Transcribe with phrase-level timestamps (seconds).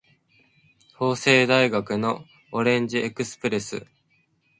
[0.95, 3.85] 法政大学のオレンジエクスプレス